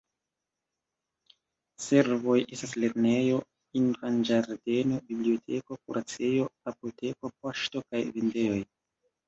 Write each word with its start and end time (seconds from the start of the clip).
Servoj 1.87 2.37
estas 2.57 2.73
lernejo, 2.85 3.37
infanĝardeno, 3.83 4.99
biblioteko, 5.13 5.81
kuracejo, 5.85 6.51
apoteko, 6.75 7.35
poŝto 7.41 7.87
kaj 7.89 8.05
vendejoj. 8.21 8.61